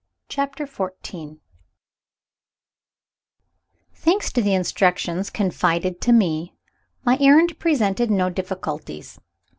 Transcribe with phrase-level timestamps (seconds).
[0.29, 1.37] CHAPTER XIV
[3.93, 6.55] Thanks to the instructions confided to me,
[7.05, 9.19] my errand presented no difficulties.